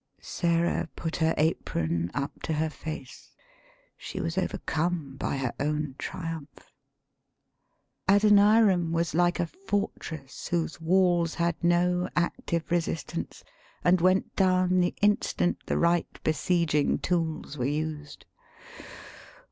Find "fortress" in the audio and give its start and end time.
9.45-10.47